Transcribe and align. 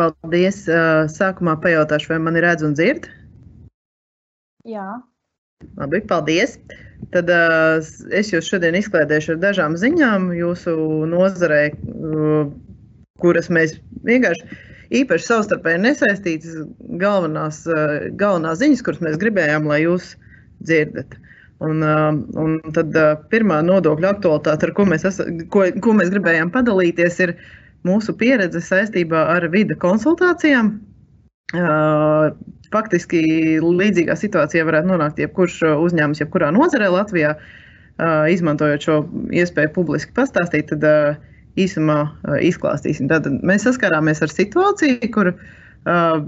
Paldies. 0.00 0.64
Sākumā 1.12 1.58
pajautāšu, 1.60 2.14
vai 2.14 2.20
mani 2.24 2.40
redz 2.40 2.64
un 2.64 2.72
dzird? 2.78 3.10
Jā. 4.68 4.86
Labi, 5.76 6.00
paldies. 6.08 6.56
Tad 7.12 7.30
uh, 7.32 7.80
es 8.12 8.30
jūs 8.32 8.48
šodien 8.50 8.76
izklaidēšu 8.78 9.34
ar 9.34 9.38
dažām 9.42 9.76
ziņām 9.80 10.30
jūsu 10.36 10.74
nozarē, 11.08 11.62
uh, 11.72 12.50
kuras 13.24 13.48
mēs 13.52 13.78
vienkārši 14.06 14.58
īpaši 15.00 15.26
savstarpēji 15.26 15.82
nesaistītas 15.86 16.58
galvenās, 17.00 17.62
uh, 17.70 18.10
galvenās 18.20 18.60
ziņas, 18.60 18.84
kuras 18.84 19.02
mēs 19.06 19.18
gribējām, 19.22 19.68
lai 19.70 19.82
jūs 19.86 20.14
dzirdat. 20.60 21.16
Un, 21.64 21.80
uh, 21.84 22.12
un 22.40 22.60
tad 22.76 22.94
uh, 22.96 23.16
pirmā 23.32 23.62
nodokļu 23.64 24.12
aktualitāte, 24.12 24.68
ar 24.68 24.76
ko 24.76 24.86
mēs, 24.88 25.08
esa, 25.08 25.26
ko, 25.52 25.66
ko 25.84 25.96
mēs 25.96 26.12
gribējām 26.12 26.52
padalīties, 26.52 27.18
ir 27.24 27.34
mūsu 27.86 28.14
pieredze 28.16 28.62
saistībā 28.64 29.24
ar 29.36 29.48
vida 29.52 29.76
konsultācijām. 29.80 30.74
Uh, 31.50 32.30
faktiski 32.70 33.22
līdzīgā 33.64 34.14
situācijā 34.14 34.62
varētu 34.68 34.92
nonākt 34.92 35.18
jebkurš 35.18 35.64
uzņēmums, 35.72 36.20
jebkurā 36.22 36.52
nozarē 36.54 36.92
Latvijā, 36.92 37.34
izmantojot 38.30 38.84
šo 38.86 38.94
iespēju 39.36 39.72
publiski 39.74 40.14
pastāstīt. 40.16 40.70
Tad, 40.70 40.86
īsumā 41.58 41.98
izklāstīsim. 42.44 43.08
Tad 43.10 43.26
mēs 43.46 43.66
saskarāmies 43.66 44.22
ar 44.22 44.32
situāciju, 44.32 45.10
kur 45.14 45.32
uh, 45.32 46.22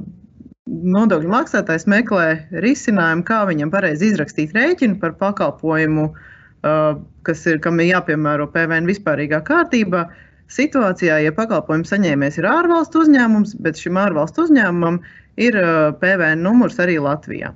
nodokļu 0.67 1.31
maksātājs 1.33 1.89
meklē 1.91 2.27
risinājumu, 2.65 3.25
kā 3.29 3.43
viņam 3.51 3.73
pareizi 3.73 4.11
izrakstīt 4.11 4.55
rēķinu 4.57 4.99
par 5.03 5.17
pakalpojumu, 5.21 6.09
uh, 6.11 7.01
kas 7.27 7.47
ir, 7.51 7.61
kam 7.63 7.81
ir 7.81 7.93
jāpiemēro 7.93 8.49
PVN 8.53 8.89
vispārīgā 8.91 9.43
kārtībā. 9.47 10.07
Situācijā, 10.53 11.17
ja 11.25 11.33
pakalpojumu 11.37 11.89
saņēmējs 11.89 12.41
ir 12.41 12.49
ārvalstu 12.51 13.07
uzņēmums, 13.07 13.57
bet 13.65 13.81
šim 13.81 13.99
ārvalstu 14.01 14.47
uzņēmumam 14.47 14.99
ir 15.41 15.57
uh, 15.57 15.93
PVN 16.01 16.43
numurs 16.45 16.77
arī 16.83 16.99
Latvijā. 17.01 17.53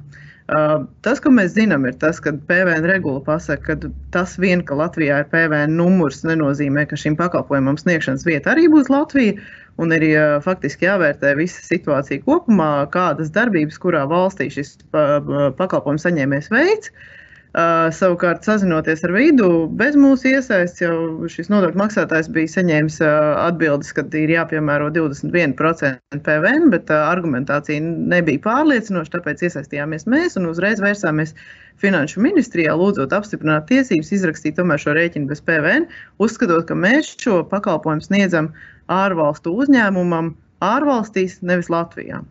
Uh, 0.46 0.86
tas, 1.02 1.18
ko 1.20 1.32
mēs 1.34 1.56
zinām, 1.56 1.84
ir 1.90 1.96
tas, 2.00 2.20
ka 2.22 2.32
PVN 2.48 2.86
regula 2.86 3.20
pasaka, 3.26 3.74
ka 3.74 3.90
tas 4.14 4.36
vien, 4.40 4.62
ka 4.64 4.78
Latvijā 4.78 5.18
ir 5.24 5.28
PVN 5.32 5.74
numurs, 5.76 6.22
nenozīmē, 6.24 6.86
ka 6.88 6.96
šim 7.02 7.18
pakalpojumam 7.18 7.76
sniegšanas 7.82 8.24
vieta 8.28 8.54
arī 8.54 8.68
būs 8.72 8.88
Latvija. 8.92 9.36
Un 9.82 9.92
ir 9.92 10.06
uh, 10.08 10.38
faktiski 10.44 10.86
jāvērtē 10.86 11.34
visa 11.36 11.60
situācija 11.66 12.24
kopumā, 12.24 12.86
kādas 12.94 13.28
darbības, 13.34 13.76
kurā 13.82 14.06
valstī 14.08 14.48
šis 14.54 14.78
pakalpojums 14.94 16.06
saņēmējs 16.06 16.48
veids. 16.54 16.94
Uh, 16.94 17.12
savukārt, 17.56 18.44
sazinoties 18.44 19.00
ar 19.06 19.12
vidu, 19.14 19.46
bez 19.80 19.94
mūsu 19.96 20.28
iesaistes, 20.34 20.82
jau 20.82 21.28
šis 21.32 21.48
nodokļu 21.48 21.80
maksātājs 21.80 22.28
bija 22.34 22.52
saņēmis 22.52 22.98
atbildes, 23.00 23.94
ka 23.96 24.04
ir 24.20 24.32
jāpiemēro 24.34 24.90
21% 24.92 26.20
PVN, 26.26 26.68
bet 26.74 26.92
argumentācija 26.92 27.80
nebija 27.80 28.42
pārliecinoša, 28.44 29.14
tāpēc 29.16 29.46
iesaistījāmies 29.48 30.04
mēs 30.04 30.36
un 30.36 30.50
uzreiz 30.52 30.84
vērsāmies 30.84 31.32
Finanšu 31.80 32.22
ministrijā, 32.24 32.72
lūdzot 32.76 33.12
apstiprināt 33.12 33.66
tiesības 33.68 34.12
izrakstīt 34.16 34.56
tomēr 34.56 34.80
šo 34.80 34.94
rēķinu 34.96 35.28
bez 35.28 35.42
PVN, 35.44 35.88
uzskatot, 36.24 36.64
ka 36.68 36.76
mēs 36.76 37.10
šo 37.20 37.42
pakalpojumu 37.50 38.04
sniedzam 38.04 38.52
ārvalstu 38.92 39.52
uzņēmumam 39.64 40.32
ārvalstīs, 40.64 41.40
nevis 41.44 41.68
Latvijā. 41.72 42.22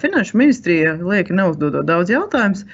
Finanšu 0.00 0.38
ministrija 0.40 0.96
lieki 1.00 1.36
neuzdodot 1.36 1.84
daudz 1.84 2.08
jautājumus 2.12 2.64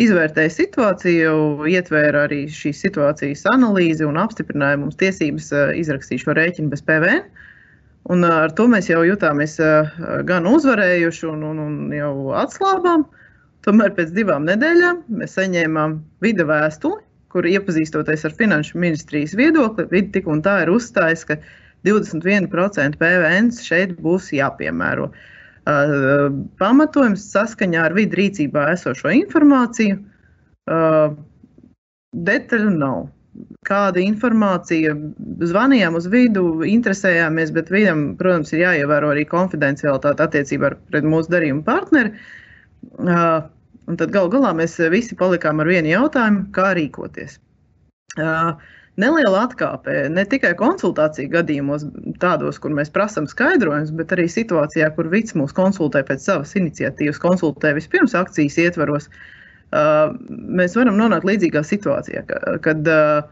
izvērtēja 0.00 0.52
situāciju, 0.52 1.32
ietvēra 1.68 2.26
arī 2.26 2.46
šīs 2.50 2.80
situācijas 2.86 3.44
analīzi 3.52 4.06
un 4.08 4.18
apstiprināja 4.20 4.80
mums 4.80 4.98
tiesības 5.00 5.50
eh, 5.52 5.72
izrakstīt 5.82 6.24
šo 6.24 6.36
rēķinu 6.38 6.72
bez 6.72 6.84
PVN. 6.86 7.24
Un 8.12 8.24
eh, 8.24 8.36
ar 8.46 8.54
to 8.56 8.68
mēs 8.72 8.88
jau 8.88 9.02
jutāmies 9.04 9.58
eh, 9.60 9.90
gan 10.28 10.48
uzvarējuši 10.48 11.28
un, 11.28 11.42
un, 11.50 11.64
un 11.66 11.96
jau 11.96 12.14
atslābām. 12.40 13.04
Tomēr 13.66 13.92
pēc 13.94 14.14
divām 14.16 14.48
nedēļām 14.48 15.04
mēs 15.20 15.36
saņēmām 15.38 15.98
vidu 16.24 16.48
vēstuli, 16.48 17.02
kur 17.32 17.46
iepazīstoties 17.48 18.24
ar 18.28 18.32
finanšu 18.36 18.80
ministrijas 18.80 19.36
viedokli, 19.38 19.86
vidi 19.92 20.16
tik 20.16 20.26
un 20.28 20.42
tā 20.44 20.62
ir 20.64 20.72
uzstājis, 20.72 21.22
ka 21.28 21.36
21% 21.86 22.98
PVN 22.98 23.52
šeit 23.54 23.94
būs 24.02 24.32
jāpiemēro. 24.34 25.08
Uh, 25.12 25.28
pamatojums 25.64 27.24
saskaņā 27.30 27.86
ar 27.86 27.94
vidu 27.96 28.18
rīcībā 28.18 28.68
esošo 28.74 29.12
informāciju. 29.14 29.98
Detaļu 32.12 32.72
nav. 32.76 33.02
Kāda 33.64 34.02
informācija 34.02 34.92
zvanījām 35.48 35.94
uz 35.96 36.08
vidu, 36.12 36.42
interesējāmies, 36.68 37.52
bet 37.54 37.70
vidam, 37.72 38.10
protams, 38.18 38.52
ir 38.52 38.66
jāievēro 38.66 39.14
arī 39.14 39.24
konfidencialitāte 39.30 40.26
attiecībā 40.26 40.74
pret 40.90 41.06
mūsu 41.08 41.32
darījumu 41.32 41.64
partneri. 41.64 42.12
Un 42.98 43.98
tad 43.98 44.12
gal 44.12 44.28
galā 44.34 44.52
mēs 44.58 44.76
visi 44.92 45.16
palikām 45.18 45.62
ar 45.62 45.70
vienu 45.70 45.94
jautājumu, 45.94 46.44
kā 46.52 46.74
rīkoties. 46.76 47.38
Uh, 48.20 48.52
neliela 49.00 49.46
atkāpe 49.46 50.06
ne 50.12 50.24
tikai 50.28 50.52
konsultāciju 50.58 51.32
gadījumos, 51.32 51.86
tādos, 52.22 52.58
kur 52.60 52.74
mēs 52.76 52.92
prasām 52.92 53.28
skaidrojumus, 53.30 53.92
bet 53.96 54.12
arī 54.16 54.28
situācijā, 54.30 54.90
kur 54.96 55.08
Vits 55.12 55.36
mūs 55.38 55.54
konsultē 55.56 56.04
pēc 56.08 56.24
savas 56.26 56.56
iniciatīvas, 56.60 57.20
konsultē 57.22 57.72
vispirms 57.78 58.16
akcijas 58.18 58.58
ietvaros. 58.66 59.08
Uh, 59.72 60.10
mēs 60.28 60.76
varam 60.76 60.98
nonākt 61.00 61.24
līdzīgā 61.24 61.62
situācijā, 61.64 62.26
kad 62.60 62.88
uh, 62.92 63.22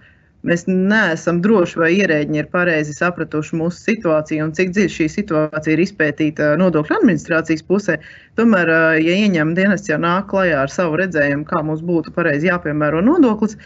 mēs 0.48 0.64
neesam 0.70 1.42
droši, 1.44 1.76
vai 1.82 1.90
ierēģiņi 1.98 2.40
ir 2.40 2.48
pareizi 2.48 2.94
sapratuši 2.96 3.58
mūsu 3.60 3.82
situāciju 3.90 4.46
un 4.46 4.54
cik 4.56 4.72
dziļi 4.72 4.94
šī 4.94 5.08
situācija 5.12 5.74
ir 5.76 5.82
izpētīta 5.84 6.54
nodokļu 6.56 6.96
administrācijas 6.96 7.66
pusē. 7.68 7.98
Tomēr, 8.40 8.72
uh, 8.72 8.96
ja 8.96 9.18
ieņēmuma 9.26 9.58
dienests 9.58 9.92
jau 9.92 10.00
nāk 10.00 10.30
klajā 10.32 10.64
ar 10.64 10.72
savu 10.72 10.96
redzējumu, 11.02 11.44
kā 11.50 11.60
mums 11.60 11.84
būtu 11.84 12.16
pareizi 12.16 12.48
jāpiemēro 12.48 13.04
nodoklis, 13.04 13.60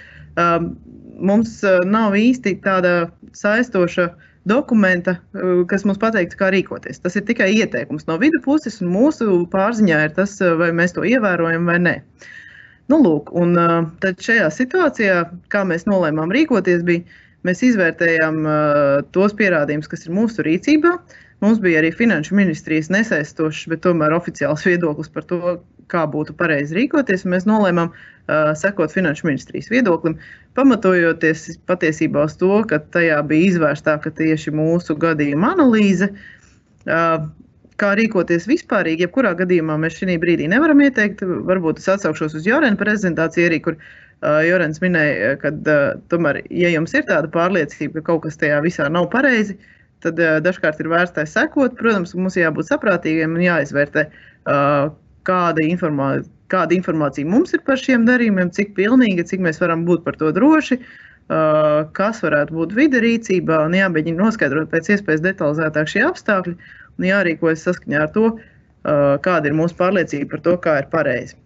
mums 1.20 1.58
eh, 1.64 1.80
nav 1.86 2.14
īsti 2.18 2.58
tāda 2.64 2.94
saistoša 3.36 4.08
dokumenta, 4.48 5.16
eh, 5.34 5.64
kas 5.70 5.86
mums 5.88 6.00
pateiktu, 6.02 6.38
kā 6.40 6.50
rīkoties. 6.54 7.02
Tas 7.02 7.16
ir 7.16 7.26
tikai 7.28 7.50
ieteikums 7.54 8.08
no 8.10 8.18
vidu 8.20 8.40
puses, 8.44 8.80
un 8.82 8.92
mūsu 8.94 9.44
pārziņā 9.52 10.04
ir 10.08 10.16
tas, 10.16 10.36
eh, 10.40 10.54
vai 10.60 10.70
mēs 10.76 10.96
to 10.96 11.06
ievērojam 11.06 11.70
vai 11.70 11.78
nē. 11.82 11.96
Nu, 12.92 12.98
lūk, 13.00 13.30
un 13.32 13.56
tad 13.96 14.18
šajā 14.20 14.50
situācijā, 14.52 15.22
kā 15.48 15.62
mēs 15.64 15.86
nolēmām 15.88 16.28
rīkoties, 16.28 16.82
bija, 16.84 17.00
mēs 17.40 17.62
izvērtējām 17.64 18.42
tos 19.08 19.32
pierādījumus, 19.38 19.88
kas 19.88 20.04
ir 20.04 20.12
mūsu 20.12 20.44
rīcībā. 20.44 20.92
Mums 21.40 21.62
bija 21.64 21.80
arī 21.80 21.94
finanšu 21.96 22.36
ministrijas 22.36 22.90
nesaistošs, 22.92 23.70
bet 23.72 23.80
tomēr 23.86 24.12
oficiāls 24.12 24.66
viedoklis 24.68 25.08
par 25.08 25.24
to, 25.24 25.56
kā 25.92 26.04
būtu 26.10 26.36
pareizi 26.38 26.78
rīkoties. 26.78 27.26
Mēs 27.30 27.46
nolēmām 27.48 27.92
uh, 27.92 28.52
sekot 28.58 28.94
finanšu 28.94 29.28
ministrijas 29.28 29.70
viedoklim, 29.72 30.18
pamatojoties 30.58 31.58
patiesībā 31.68 32.26
uz 32.28 32.36
to, 32.40 32.60
ka 32.70 32.80
tajā 32.94 33.20
bija 33.28 33.50
izvērstāka 33.52 34.14
tieši 34.14 34.54
mūsu 34.54 34.96
gadījuma 35.00 35.54
analīze. 35.56 36.12
Uh, 36.84 37.26
kā 37.80 37.92
rīkoties 37.98 38.46
vispārīgi, 38.48 39.06
jebkurā 39.06 39.34
gadījumā 39.38 39.76
mēs 39.82 39.98
šī 39.98 40.16
brīdī 40.22 40.48
nevaram 40.50 40.82
ieteikt. 40.84 41.24
Varbūt 41.24 41.82
es 41.82 41.90
atsaukšos 41.96 42.36
uz 42.38 42.48
Jorēna 42.48 42.78
prezentāciju, 42.80 43.48
arī, 43.50 43.60
kur 43.64 43.78
uh, 43.78 44.40
Jorēns 44.46 44.82
minēja, 44.84 45.34
ka 45.42 45.52
uh, 45.54 45.86
tomēr, 46.12 46.42
ja 46.54 46.70
jums 46.74 46.94
ir 46.94 47.06
tāda 47.10 47.30
pārliecība, 47.34 48.00
ka 48.00 48.12
kaut 48.12 48.26
kas 48.28 48.38
tajā 48.40 48.60
visā 48.64 48.88
nav 48.92 49.08
pareizi, 49.14 49.58
tad 50.04 50.20
uh, 50.22 50.38
dažkārt 50.44 50.82
ir 50.82 50.90
vērts 50.92 51.32
sekot. 51.32 51.78
Protams, 51.80 52.14
mums 52.18 52.38
jābūt 52.38 52.70
saprātīgiem 52.70 53.34
un 53.34 53.46
jāizvērtē, 53.48 54.06
uh, 54.10 54.92
kāda, 55.26 55.64
informā, 55.66 56.10
kāda 56.52 56.76
informācija 56.76 57.28
mums 57.28 57.54
ir 57.56 57.64
par 57.66 57.80
šiem 57.80 58.06
darījumiem, 58.08 58.52
cik 58.54 58.74
pilnīga, 58.78 59.26
cik 59.28 59.42
mēs 59.44 59.60
varam 59.62 59.84
būt 59.88 60.04
par 60.06 60.18
to 60.20 60.30
droši, 60.36 60.78
uh, 60.80 61.84
kas 61.96 62.22
varētu 62.24 62.56
būt 62.58 62.74
vide 62.78 63.02
rīcībā, 63.04 63.64
un 63.68 63.76
jāmēģina 63.78 64.22
noskaidrot 64.22 64.72
pēc 64.72 64.92
iespējas 64.96 65.24
detalizētāk 65.24 65.90
šie 65.90 66.04
apstākļi, 66.08 66.56
un 66.98 67.08
jārīkojas 67.10 67.66
saskaņā 67.68 68.04
ar 68.06 68.12
to, 68.16 68.30
uh, 68.34 69.16
kāda 69.24 69.50
ir 69.50 69.58
mūsu 69.58 69.78
pārliecība 69.80 70.34
par 70.36 70.44
to, 70.46 70.56
kā 70.68 70.78
ir 70.82 70.90
pareizi. 70.92 71.38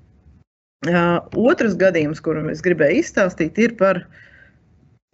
Uh, 0.87 1.19
otrs 1.51 1.75
gadījums, 1.79 2.23
kuru 2.23 2.45
es 2.53 2.63
gribēju 2.63 3.03
izstāstīt, 3.03 3.59
ir 3.59 3.75
par 3.81 4.05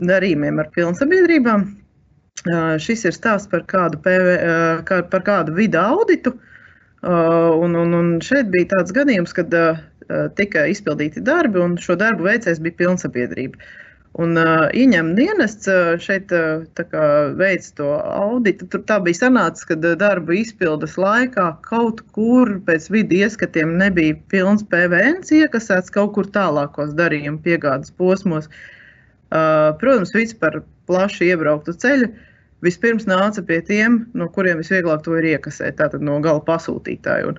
darījumiem 0.02 0.58
ar 0.60 0.68
pilnsabiedrībām. 0.74 1.68
Šis 2.82 3.04
ir 3.06 3.14
stāsts 3.14 3.48
par 3.48 3.62
kādu, 3.70 4.00
PV, 4.02 4.32
par 5.10 5.22
kādu 5.24 5.54
vidu 5.54 5.78
auditu, 5.78 6.34
un, 7.04 7.74
un, 7.76 7.94
un 7.94 8.12
šeit 8.24 8.50
bija 8.52 8.70
tāds 8.74 8.94
gadījums, 8.96 9.34
kad 9.36 9.52
uh, 9.54 9.80
uh, 10.08 10.26
tika 10.38 10.66
izpildīti 10.70 11.22
darbi, 11.24 11.60
un 11.60 11.78
šo 11.80 11.96
darbu 12.00 12.28
veicējs 12.28 12.62
bija 12.64 12.78
pilnsabiedrība. 12.82 13.60
Un 14.24 14.38
uh, 14.38 14.68
ieņēmuma 14.70 15.16
dienests 15.18 15.68
šeit 16.04 16.30
veids 17.40 17.72
to 17.74 17.88
auditu. 17.98 18.68
Tur 18.70 18.84
tā 18.86 19.00
bija 19.02 19.24
sanācis, 19.24 19.66
ka 19.66 19.74
darba 19.82 20.36
izpildes 20.38 20.94
laikā 21.00 21.48
kaut 21.66 22.04
kur 22.14 22.52
pēc 22.68 22.86
vidi 22.94 23.24
ieskatiem 23.26 23.74
nebija 23.80 24.14
pilns 24.30 24.62
PVN 24.70 25.26
iekasēts 25.40 25.90
kaut 25.94 26.14
kur 26.14 26.30
tālākos 26.30 26.94
darījuma 26.94 27.42
piegādes 27.42 27.90
posmos. 27.98 28.46
Uh, 29.34 29.74
protams, 29.80 30.14
viss 30.14 30.36
par 30.38 30.62
plaši 30.86 31.32
iebrauktu 31.32 31.74
ceļu. 31.74 32.12
Vispirms 32.64 33.06
nāca 33.10 33.44
pie 33.46 33.60
tiem, 33.66 34.04
no 34.16 34.28
kuriem 34.32 34.60
visvieglāk 34.62 35.04
to 35.04 35.18
ir 35.18 35.34
iekasēt, 35.34 35.78
tātad 35.80 36.04
no 36.04 36.18
gala 36.24 36.42
pasūtītāja. 36.44 37.30
Un, 37.30 37.38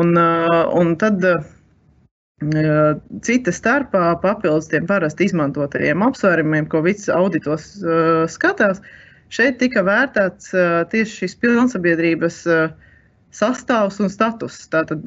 un, 0.00 0.20
un 0.80 0.94
tad 1.00 1.24
cita 3.26 3.54
starpā 3.54 4.12
papildus 4.22 4.70
tiem 4.70 4.86
parasti 4.86 5.26
izmantotajiem 5.26 6.04
apsvērumiem, 6.06 6.68
ko 6.70 6.84
visi 6.86 7.10
auditos 7.14 7.70
skatās, 8.30 8.82
šeit 9.34 9.58
tika 9.62 9.82
vērtēts 9.86 10.54
tieši 10.92 11.24
šīs 11.24 11.34
pilnsabiedrības 11.42 12.44
sastāvs 13.34 14.00
un 14.02 14.12
status. 14.12 14.64
Tātad, 14.72 15.06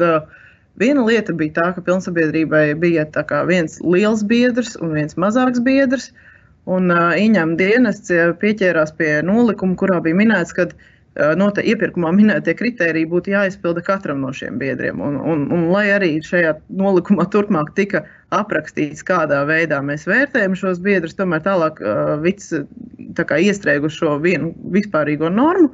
Viena 0.79 1.01
lieta 1.03 1.33
bija 1.35 1.51
tā, 1.57 1.65
ka 1.75 1.81
pilnsabiedrībai 1.83 2.77
bija 2.79 3.03
viens 3.45 3.73
liels 3.83 4.21
biedrs 4.23 4.77
un 4.79 4.93
viens 4.95 5.17
mazāks 5.19 5.59
biedrs. 5.65 6.05
Uh, 6.13 6.30
Un 6.69 6.93
uh, 6.93 7.11
ieņēmuma 7.17 7.57
dienests 7.57 8.11
pieķērās 8.41 8.93
pie 8.99 9.13
nolikuma, 9.25 9.73
kurā 9.79 9.97
bija 10.05 10.17
minēts, 10.19 10.53
ka 10.53 10.67
uh, 10.69 11.31
note, 11.37 11.63
iepirkumā 11.65 12.11
minētie 12.13 12.53
kriteriji 12.57 13.09
būtu 13.09 13.33
jāizpilda 13.33 13.81
katram 13.87 14.21
no 14.21 14.29
šiem 14.35 14.59
biedriem. 14.61 15.01
Un, 15.01 15.17
un, 15.17 15.47
un 15.49 15.63
lai 15.73 15.87
arī 15.95 16.11
šajā 16.25 16.53
nolikumā 16.77 17.25
turpmāk 17.33 17.73
tika 17.79 18.03
aprakstīts, 18.37 19.01
kādā 19.07 19.41
veidā 19.49 19.81
mēs 19.81 20.05
vērtējam 20.09 20.53
šos 20.59 20.83
biedrus, 20.85 21.17
tomēr 21.17 21.41
tālāk 21.47 21.81
uh, 21.81 22.13
viss 22.21 22.53
iestrēgu 22.53 23.89
šo 23.89 24.19
vienu 24.21 24.53
vispārīgo 24.75 25.33
normu. 25.33 25.73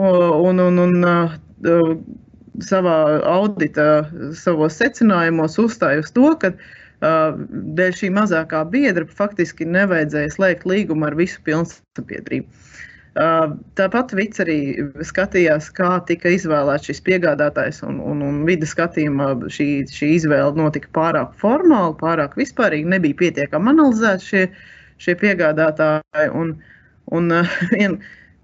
Un, 0.00 0.58
un, 0.58 0.82
un, 0.88 1.06
uh, 1.06 1.94
savā 2.66 2.98
audita, 3.30 4.08
savos 4.34 4.74
secinājumos 4.80 5.58
uzstāju 5.62 6.02
uz 6.02 6.10
to, 6.16 6.34
ka 6.40 6.50
uh, 6.50 6.68
dēļ 7.00 7.94
šī 7.96 8.10
mazākā 8.12 8.64
biedra 8.68 9.06
faktiski 9.06 9.64
nevajadzēja 9.64 10.34
slēgt 10.34 10.66
līgumu 10.68 11.08
ar 11.08 11.16
visu 11.16 11.40
pilnsabiedrību. 11.46 12.48
Tāpat 13.76 14.12
Vits 14.14 14.40
arī 14.40 14.58
skatījās, 15.02 15.70
kā 15.74 15.96
tika 16.06 16.30
izvēlēts 16.30 16.86
šis 16.86 17.00
piegādātājs, 17.08 17.80
un, 17.82 17.98
un, 18.04 18.20
un 18.22 18.44
vidas 18.46 18.70
skatījumā 18.76 19.32
šī, 19.50 19.68
šī 19.90 20.12
izvēle 20.20 20.54
notika 20.56 20.92
pārāk 20.94 21.34
formāli, 21.40 21.96
pārāk 21.98 22.36
vispārīgi, 22.38 22.86
nebija 22.92 23.18
pietiekami 23.24 23.72
analizēti 23.72 24.28
šie, 24.28 24.44
šie 25.02 25.16
piegādātāji. 25.24 26.30
Un, 26.38 26.54
un 27.10 27.34
vien, 27.74 27.98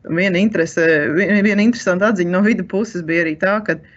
viena, 0.08 0.41
interese, 0.41 0.88
viena 1.14 1.62
interesanta 1.62 2.11
atziņa 2.11 2.35
no 2.35 2.43
vidu 2.43 2.67
puses 2.67 3.06
bija 3.06 3.23
arī 3.23 3.37
tā, 3.38 3.61
ka 3.69 3.79
uh, 3.79 3.94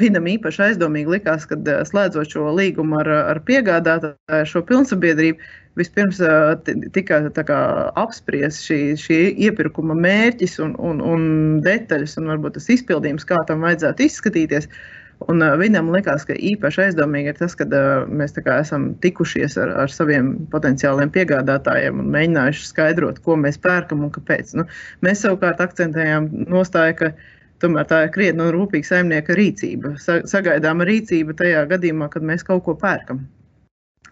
Vidam 0.00 0.26
īpaši 0.26 0.62
aizdomīgi 0.68 1.12
likās, 1.14 1.44
ka 1.46 1.58
uh, 1.60 1.82
slēdzot 1.86 2.32
šo 2.34 2.48
līgumu 2.56 2.98
ar, 3.02 3.10
ar 3.34 3.40
piegādātāju, 3.46 4.40
šo 4.50 4.64
pilnsabiedrību, 4.66 5.38
vispirms 5.78 6.20
tika 6.94 7.60
apspriests 7.98 8.66
šī, 8.66 8.80
šī 8.98 9.20
iepirkuma 9.48 9.96
mērķis 9.98 10.58
un, 10.62 10.74
un, 10.78 11.00
un 11.02 11.24
detaļas, 11.64 12.18
un 12.20 12.30
varbūt 12.30 12.58
tas 12.58 12.70
izpildījums, 12.76 13.26
kā 13.28 13.40
tam 13.48 13.66
vajadzētu 13.66 14.06
izskatīties. 14.06 14.70
Un 15.30 15.40
viņam 15.60 15.92
likās, 15.94 16.24
ka 16.26 16.34
īpaši 16.34 16.88
aizdomīgi 16.88 17.30
ir 17.30 17.36
tas, 17.38 17.54
ka 17.56 17.64
mēs 18.10 18.34
esam 18.36 18.88
tikušies 19.00 19.54
ar, 19.62 19.70
ar 19.84 19.92
saviem 19.92 20.34
potenciāliem 20.52 21.12
piegādātājiem 21.14 22.02
un 22.02 22.10
mēģinājuši 22.12 22.66
skaidrot, 22.66 23.22
ko 23.24 23.38
mēs 23.40 23.60
pērkam 23.62 24.02
un 24.04 24.10
kāpēc. 24.14 24.52
Nu, 24.58 24.66
mēs 25.06 25.22
savukārt 25.24 25.62
akcentējām 25.64 26.28
nostāju, 26.50 26.98
ka 26.98 27.12
Tomēr 27.62 27.86
tā 27.88 28.00
ir 28.06 28.12
krietni 28.14 28.42
un 28.44 28.52
rūpīga 28.54 28.88
saimnieka 28.88 29.36
rīcība. 29.38 29.94
Sagaidāma 30.02 30.86
rīcība 30.88 31.36
tajā 31.38 31.64
gadījumā, 31.70 32.10
kad 32.12 32.26
mēs 32.26 32.46
kaut 32.46 32.64
ko 32.66 32.74
pērkam. 32.78 33.22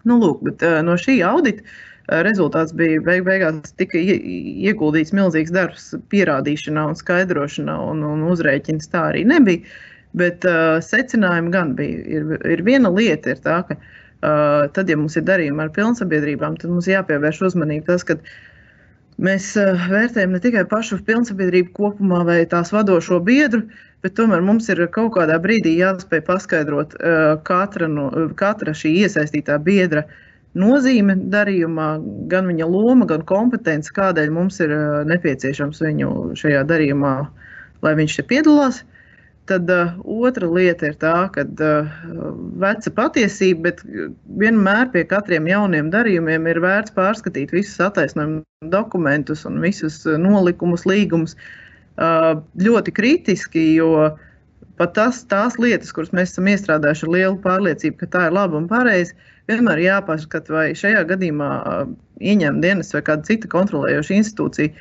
Nu, 0.07 0.19
lūk, 0.19 0.43
bet, 0.47 0.63
uh, 0.63 0.79
no 0.85 0.95
šī 0.99 1.17
audita 1.27 1.63
uh, 1.63 2.21
rezultāts 2.27 2.75
bija 2.75 3.01
beig 3.03 3.23
beigās 3.27 3.75
tika 3.79 3.99
ieguldīts 3.99 5.15
milzīgs 5.15 5.53
darbs 5.55 5.91
pierādīšanā 6.11 6.85
un 6.91 6.99
skaidrošanā, 6.99 7.75
un, 7.91 8.03
un 8.07 8.23
uzrēķins 8.31 8.91
tā 8.91 9.09
arī 9.11 9.25
nebija. 9.27 9.63
Bet 10.19 10.45
uh, 10.45 10.77
secinājumi 10.83 11.53
gan 11.53 11.75
bija. 11.77 11.99
Ir, 12.19 12.33
ir 12.55 12.63
viena 12.67 12.91
lieta, 12.93 13.33
ir 13.33 13.43
tā, 13.43 13.59
ka 13.67 13.79
uh, 13.79 14.71
tad, 14.75 14.91
ja 14.91 14.99
mums 14.99 15.17
ir 15.19 15.27
darījumi 15.27 15.65
ar 15.65 15.71
pilnsabiedrībām, 15.75 16.59
tad 16.61 16.75
mums 16.75 16.89
jāpievērš 16.91 17.45
uzmanība 17.49 17.93
tas, 17.93 18.05
ka 18.07 18.19
uh, 18.19 18.35
Mēs 19.21 19.51
uh, 19.59 19.77
vērtējam 19.91 20.33
ne 20.33 20.41
tikai 20.41 20.63
pašu 20.69 20.97
pilnsabīdrību 21.05 21.73
kopumā 21.77 22.23
vai 22.25 22.39
tās 22.49 22.73
vadošo 22.73 23.19
biedru, 23.23 23.61
bet 24.03 24.15
tomēr 24.17 24.41
mums 24.41 24.69
ir 24.73 24.81
kaut 24.93 25.13
kādā 25.17 25.37
brīdī 25.41 25.75
jāspēj 25.77 26.23
paskaidrot 26.27 26.95
uh, 26.97 27.35
katra, 27.45 27.87
no, 27.87 28.09
katra 28.39 28.73
šī 28.73 28.95
iesaistītā 29.03 29.59
biedra 29.63 30.05
nozīme 30.57 31.15
darījumā, 31.33 31.89
gan 32.29 32.49
viņa 32.49 32.65
loma, 32.69 33.07
gan 33.09 33.23
kompetence, 33.29 33.93
kādēļ 33.93 34.33
mums 34.33 34.59
ir 34.65 34.73
uh, 34.73 35.03
nepieciešams 35.09 35.81
viņu 35.85 36.09
šajā 36.39 36.65
darījumā, 36.69 37.13
lai 37.85 37.95
viņš 37.99 38.17
te 38.19 38.27
piedalās. 38.33 38.83
Tad 39.51 39.67
uh, 39.67 39.95
otra 40.07 40.47
lieta 40.47 40.87
ir 40.87 40.93
tā, 41.01 41.13
ka 41.35 41.43
uh, 41.43 41.89
veca 42.63 42.93
patiesība, 42.95 43.65
bet 43.65 43.81
vienmēr 44.39 44.87
pie 44.93 45.03
katriem 45.09 45.49
jauniem 45.51 45.89
darījumiem 45.91 46.47
ir 46.47 46.61
vērts 46.63 46.95
pārskatīt 46.95 47.51
visus 47.51 47.81
attaisnojumu 47.83 48.69
dokumentus 48.71 49.43
un 49.49 49.59
visus 49.59 49.99
nolikumus, 50.07 50.85
līgumus 50.87 51.35
uh, 51.35 52.39
ļoti 52.63 52.95
kritiski, 52.95 53.65
jo 53.81 54.13
pat 54.79 54.95
tas, 54.95 55.19
tās 55.27 55.59
lietas, 55.59 55.91
kuras 55.91 56.15
mēs 56.15 56.31
esam 56.31 56.47
iestrādājuši 56.53 57.09
ar 57.09 57.13
lielu 57.17 57.37
pārliecību, 57.43 57.99
ka 57.99 58.11
tā 58.15 58.25
ir 58.29 58.37
laba 58.39 58.61
un 58.61 58.71
pareiza, 58.71 59.11
vienmēr 59.51 59.81
jāpaskata, 59.83 60.53
vai 60.53 60.67
šajā 60.77 61.03
gadījumā 61.09 61.49
ieņēmuma 62.23 62.63
dienas 62.63 62.93
vai 62.95 63.03
kāda 63.09 63.27
cita 63.27 63.49
kontrolējoša 63.51 64.15
institūcija, 64.19 64.71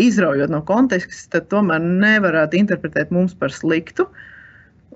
izraujot 0.00 0.52
no 0.52 0.62
konteksta, 0.66 1.36
tad 1.36 1.50
tomēr 1.52 1.84
nevarētu 1.84 2.58
interpretēt 2.60 3.12
mums 3.14 3.36
par 3.36 3.52
sliktu. 3.52 4.08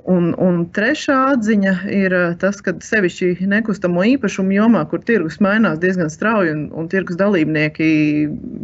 Un, 0.09 0.31
un 0.41 0.63
trešā 0.73 1.17
atziņa 1.35 1.73
ir 1.93 2.15
tas, 2.41 2.63
ka 2.65 2.73
sevišķi 2.83 3.45
nekustamo 3.51 4.07
īpašumu 4.15 4.55
jomā, 4.57 4.87
kur 4.89 5.03
tirgus 5.05 5.37
mainās 5.45 5.83
diezgan 5.83 6.09
strauji 6.11 6.55
un, 6.55 6.63
un 6.73 6.89
tirgus 6.89 7.19
dalībnieki 7.21 7.91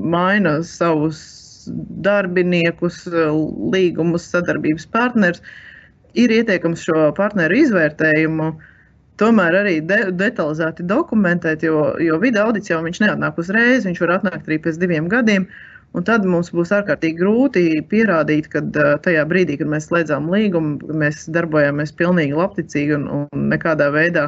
maina 0.00 0.56
savus 0.64 1.20
darbiniekus, 2.06 3.02
līgumus, 3.74 4.30
sadarbības 4.32 4.88
partnerus, 4.94 5.44
ir 6.16 6.32
ieteikams 6.32 6.86
šo 6.86 7.10
partneru 7.18 7.58
izvērtējumu 7.66 8.48
uh, 8.54 8.72
tomēr 9.20 9.60
arī 9.62 9.76
de, 9.84 9.98
detalizēti 10.16 10.84
dokumentēt, 10.88 11.64
jo, 11.66 11.94
jo 12.02 12.18
video 12.22 12.48
audits 12.48 12.70
jau 12.70 12.82
neatnāk 12.84 13.40
uzreiz, 13.40 13.86
viņš 13.88 14.02
var 14.04 14.18
atnākt 14.18 14.48
arī 14.48 14.60
pēc 14.64 14.80
diviem 14.82 15.08
gadiem. 15.12 15.48
Un 15.96 16.04
tad 16.04 16.26
mums 16.28 16.50
būs 16.52 16.74
ārkārtīgi 16.76 17.16
grūti 17.22 17.62
pierādīt, 17.88 18.50
ka 18.52 18.60
tajā 19.04 19.22
brīdī, 19.30 19.56
kad 19.60 19.70
mēs 19.72 19.86
slēdzām 19.88 20.26
līgumu, 20.28 20.92
mēs 21.00 21.24
darbojāmies 21.32 21.94
pilnīgi 21.96 22.36
labticīgi 22.36 22.98
un, 22.98 23.06
un 23.20 23.46
nekādā 23.54 23.88
veidā 23.94 24.26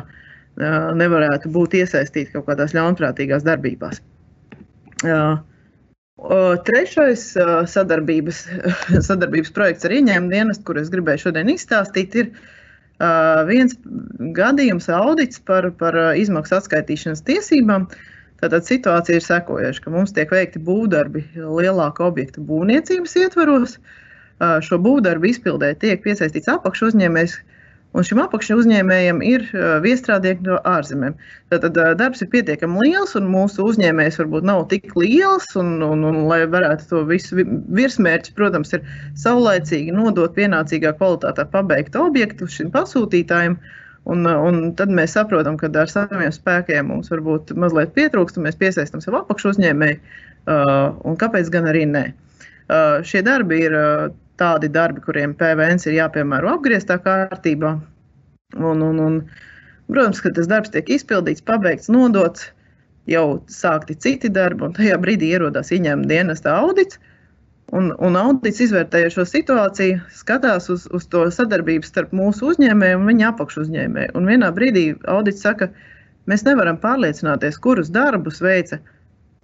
nevarētu 0.59 1.51
būt 1.55 1.77
iesaistīti 1.83 2.33
kaut 2.33 2.49
kādās 2.49 2.73
ļaunprātīgās 2.79 3.45
darbībās. 3.47 4.01
Trešais 6.69 7.27
sadarbības, 7.75 8.41
sadarbības 9.11 9.53
projekts 9.55 9.87
ar 9.87 9.99
ieņēmumu 9.99 10.33
dienestu, 10.33 10.65
kur 10.71 10.81
es 10.81 10.89
gribēju 10.95 11.29
šodien 11.29 11.53
izstāstīt, 11.53 12.17
ir 12.23 12.33
uh, 12.33 12.41
Uh, 12.41 12.57
viens 13.49 13.77
gadījums 14.35 14.89
audits 14.91 15.39
par, 15.47 15.71
par 15.79 15.95
izmaksu 16.19 16.57
atskaitīšanas 16.59 17.23
tiesībām. 17.29 17.87
Tātad 18.43 18.67
situācija 18.67 19.19
ir 19.19 19.25
sekojoša, 19.27 19.83
ka 19.83 19.91
mums 19.91 20.15
tiek 20.15 20.31
veikti 20.31 20.61
būvdarbi 20.63 21.25
lielāka 21.39 22.05
objekta 22.07 22.43
būvniecības 22.43 23.17
ietvaros. 23.23 23.79
Uh, 23.79 23.97
šo 24.39 24.79
būvdarbu 24.83 25.33
izpildē 25.33 25.73
tiek 25.83 26.03
piesaistīts 26.05 26.51
apakšu 26.53 26.93
uzņēmējs, 26.93 27.39
Un 27.97 28.05
šim 28.05 28.21
apakšu 28.21 28.59
uzņēmējam 28.61 29.23
ir 29.25 29.47
viestrādnieki 29.83 30.45
no 30.45 30.59
ārzemēm. 30.69 31.15
Tātad 31.49 31.79
darbs 31.97 32.21
ir 32.21 32.29
pietiekami 32.35 32.85
liels, 32.85 33.15
un 33.17 33.31
mūsu 33.33 33.65
uzņēmējs 33.71 34.21
varbūt 34.21 34.45
nav 34.47 34.67
tik 34.73 34.93
liels. 34.99 35.49
Un, 35.59 35.79
un, 35.87 36.05
un, 36.05 36.21
lai 36.29 36.43
varētu 36.53 36.91
to 36.91 37.03
visu 37.09 37.41
virsmērķi, 37.79 38.35
protams, 38.37 38.75
ir 38.77 38.85
saulēcīgi 39.19 39.97
nodot 39.97 40.37
pienācīgā 40.37 40.93
kvalitātē 41.01 41.49
pabeigtu 41.55 42.05
objektu 42.05 42.51
šim 42.53 42.71
pasūtītājiem. 42.77 43.57
Un, 44.09 44.25
un 44.29 44.61
tad 44.77 44.93
mēs 44.95 45.17
saprotam, 45.17 45.57
ka 45.61 45.73
ar 45.81 45.91
saviem 45.91 46.31
spēkiem 46.33 46.93
mums 46.93 47.11
varbūt 47.13 47.57
mazliet 47.57 47.97
pietrūkst, 47.97 48.39
un 48.39 48.47
mēs 48.49 48.57
piesaistām 48.61 49.03
savu 49.05 49.23
apakšu 49.23 49.55
uzņēmēju. 49.57 50.01
Uh, 50.49 51.17
kāpēc 51.21 51.51
gan 51.53 51.69
arī 51.69 51.83
nē? 51.89 52.07
Uh, 52.69 53.01
šie 53.05 53.21
darbi 53.25 53.65
ir 53.67 53.75
uh, 53.77 54.09
tādi 54.41 54.71
darbi, 54.73 55.03
kuriem 55.05 55.35
PVN 55.39 55.83
ir 55.89 55.99
jāpiemēro 55.99 56.55
apgrieztā 56.57 56.99
kārtībā. 57.05 57.75
Un, 58.57 58.83
un, 58.83 59.01
un, 59.05 59.19
protams, 59.91 60.23
ka 60.25 60.33
tas 60.37 60.49
darbs 60.51 60.73
tiek 60.73 60.89
izpildīts, 60.95 61.45
pabeigts, 61.45 61.91
nodots, 61.93 62.49
jau 63.09 63.43
sākti 63.53 63.97
citi 63.99 64.31
darbi, 64.33 64.67
un 64.69 64.75
tajā 64.77 64.99
brīdī 65.03 65.33
ierodās 65.35 65.73
ieņēmuma 65.75 66.11
dienesta 66.11 66.57
audits. 66.63 67.01
Un, 67.77 67.91
un 68.01 68.15
audits 68.17 68.63
izvērtēja 68.65 69.11
šo 69.13 69.27
situāciju, 69.29 69.99
skatās 70.17 70.71
uz, 70.73 70.87
uz 70.97 71.05
to 71.13 71.27
sadarbību 71.33 71.85
starp 71.85 72.15
mūsu 72.17 72.55
uzņēmēju 72.55 72.97
un 72.97 73.11
viņa 73.11 73.27
apakšuzņēmēju. 73.35 74.15
Un 74.17 74.31
vienā 74.31 74.49
brīdī 74.57 74.85
audits 75.13 75.45
saka, 75.45 75.69
mēs 76.31 76.47
nevaram 76.47 76.81
pārliecināties, 76.81 77.61
kurus 77.61 77.93
darbus 77.93 78.41
veica 78.41 78.81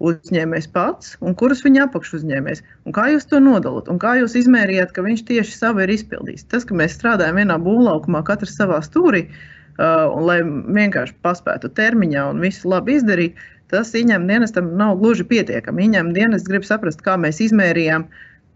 uzņēmējs 0.03 0.69
pats 0.75 1.15
un 1.23 1.37
kurus 1.39 1.63
viņa 1.65 1.87
apakšuzņēmējs. 1.89 2.63
Un 2.87 2.95
kā 2.97 3.07
jūs 3.13 3.29
to 3.31 3.41
nodalāt? 3.43 3.89
Un 3.93 4.01
kā 4.03 4.17
jūs 4.19 4.35
izmērījāt, 4.41 4.93
ka 4.95 5.05
viņš 5.07 5.25
tieši 5.29 5.57
savu 5.57 5.85
ir 5.85 5.93
izpildījis? 5.95 6.49
Tas, 6.51 6.67
ka 6.67 6.77
mēs 6.79 6.97
strādājam 6.99 7.39
vienā 7.39 7.59
būvlaukumā, 7.63 8.25
katrs 8.27 8.57
savā 8.59 8.81
stūrī, 8.85 9.29
uh, 9.29 10.11
un 10.11 10.27
lai 10.29 10.41
vienkārši 10.43 11.17
paspētu 11.23 11.71
termiņā 11.79 12.29
un 12.33 12.43
visu 12.43 12.69
labi 12.71 12.99
izdarīt, 12.99 13.41
tas 13.71 13.95
ieņem 13.95 14.27
dienestam 14.31 14.75
nav 14.79 14.99
gluži 15.01 15.27
pietiekami. 15.31 15.87
Ieņem 15.87 16.13
dienas 16.17 16.47
grib 16.49 16.67
saprast, 16.67 17.03
kā 17.07 17.17
mēs 17.21 17.41
izmērījām, 17.47 18.09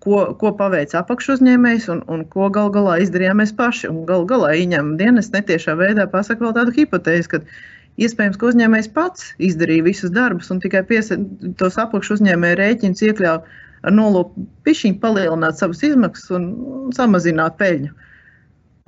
ko, 0.05 0.21
ko 0.41 0.53
paveica 0.59 1.01
apakšuzņēmējs 1.03 1.89
un, 1.95 2.05
un 2.11 2.27
ko 2.35 2.51
gal 2.55 2.71
galā 2.75 2.99
izdarījām 3.03 3.43
mēs 3.43 3.55
paši. 3.59 3.89
Un 3.91 4.05
gal 4.11 4.27
galā 4.31 4.55
ieņem 4.59 4.97
dienas 5.01 5.31
netiešā 5.35 5.79
veidā 5.79 6.07
pasaka 6.11 6.45
vēl 6.45 6.55
tādu 6.61 6.75
hipotēzi, 6.77 7.31
ka 7.35 7.43
Iespējams, 7.99 8.37
ka 8.39 8.53
uzņēmējs 8.53 8.91
pats 8.95 9.33
izdarīja 9.43 9.87
visus 9.89 10.13
darbus 10.15 10.53
un 10.55 10.61
tikai 10.63 10.85
piesa, 10.87 11.17
tos 11.59 11.79
apakšu 11.83 12.19
uzņēmēju 12.19 12.59
rēķinus 12.61 13.03
iekļāva 13.09 13.57
ar 13.83 13.95
nolūku 13.95 14.45
pišķiņu 14.67 15.01
palielināt 15.03 15.59
savas 15.59 15.83
izmaksas 15.87 16.31
un 16.39 16.47
samazināt 16.95 17.59
peļņu. 17.59 17.91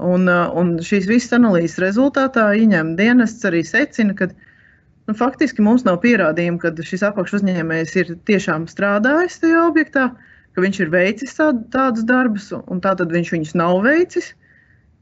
Un, 0.01 0.31
uh, 0.31 0.47
un 0.57 0.79
šīs 0.85 1.09
visas 1.11 1.35
analīzes 1.37 1.81
rezultātā 1.83 2.47
ieņem 2.57 2.95
dienests 2.97 3.45
arī 3.51 3.61
secina, 3.67 4.15
ka 4.17 4.31
nu, 4.31 5.17
faktiski 5.19 5.65
mums 5.67 5.85
nav 5.85 6.01
pierādījumu, 6.05 6.61
ka 6.63 6.73
šis 6.87 7.05
apakšu 7.11 7.41
uzņēmējs 7.41 7.97
ir 8.01 8.15
tiešām 8.31 8.69
strādājis 8.71 9.41
tajā 9.43 9.67
objektā, 9.69 10.07
ka 10.55 10.65
viņš 10.65 10.81
ir 10.85 10.95
veicis 10.95 11.37
tādus 11.37 12.07
darbus, 12.09 12.49
un 12.63 12.81
tātad 12.85 13.13
viņš 13.13 13.35
viņus 13.37 13.57
nav 13.59 13.83
veicis. 13.85 14.33